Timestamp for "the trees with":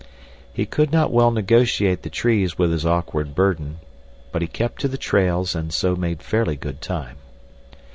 2.01-2.71